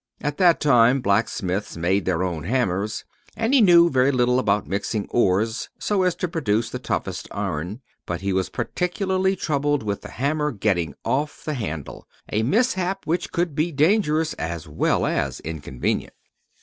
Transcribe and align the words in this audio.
At 0.21 0.37
that 0.37 0.59
time 0.59 0.99
blacksmiths 0.99 1.77
made 1.77 2.05
their 2.05 2.23
own 2.23 2.43
hammers, 2.45 3.05
and 3.37 3.53
he 3.53 3.61
knew 3.61 3.87
very 3.87 4.11
little 4.11 4.39
about 4.39 4.65
mixing 4.65 5.05
ores 5.11 5.69
so 5.77 6.01
as 6.01 6.15
to 6.15 6.27
produce 6.27 6.71
the 6.71 6.79
toughest 6.79 7.27
iron. 7.29 7.81
But 8.07 8.21
he 8.21 8.33
was 8.33 8.49
particularly 8.49 9.35
troubled 9.35 9.83
with 9.83 10.01
the 10.01 10.09
hammer 10.09 10.51
getting 10.53 10.95
off 11.05 11.43
the 11.43 11.53
handle, 11.53 12.07
a 12.29 12.41
mishap 12.41 13.05
which 13.05 13.31
could 13.31 13.53
be 13.53 13.71
dangerous 13.71 14.33
as 14.39 14.67
well 14.67 15.05
as 15.05 15.39
inconvenient. 15.41 16.15